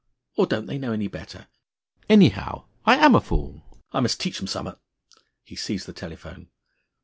[0.35, 1.45] Or don't they know any better?...
[2.09, 3.61] Anyhow, I am a fool....
[3.91, 4.79] I must teach 'em summat!"
[5.43, 6.49] He seized the telephone.